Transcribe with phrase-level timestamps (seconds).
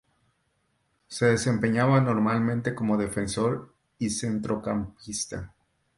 [1.09, 5.53] Se desempeñaba normalmente como defensor y centrocampista.